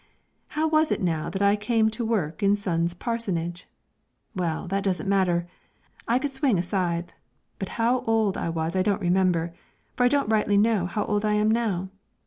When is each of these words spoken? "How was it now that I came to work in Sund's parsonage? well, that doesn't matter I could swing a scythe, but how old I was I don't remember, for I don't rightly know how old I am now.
"How 0.57 0.67
was 0.67 0.91
it 0.91 0.99
now 0.99 1.29
that 1.29 1.43
I 1.43 1.55
came 1.55 1.91
to 1.91 2.03
work 2.03 2.41
in 2.41 2.55
Sund's 2.55 2.95
parsonage? 2.95 3.67
well, 4.35 4.67
that 4.67 4.83
doesn't 4.83 5.07
matter 5.07 5.45
I 6.07 6.17
could 6.17 6.31
swing 6.31 6.57
a 6.57 6.63
scythe, 6.63 7.13
but 7.59 7.69
how 7.77 7.99
old 8.07 8.35
I 8.35 8.49
was 8.49 8.75
I 8.75 8.81
don't 8.81 8.99
remember, 8.99 9.53
for 9.95 10.03
I 10.03 10.07
don't 10.09 10.31
rightly 10.31 10.57
know 10.57 10.87
how 10.87 11.05
old 11.05 11.23
I 11.23 11.33
am 11.33 11.51
now. 11.51 11.89